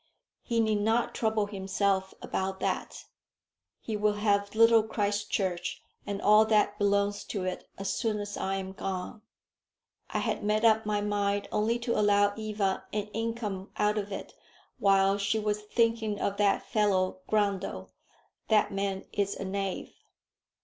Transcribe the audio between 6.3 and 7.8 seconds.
that belongs to it